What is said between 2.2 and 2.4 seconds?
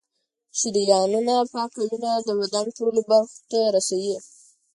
د